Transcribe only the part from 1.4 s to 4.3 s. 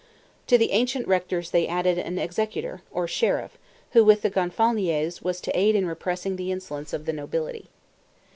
they added an executor, or sheriff, who, with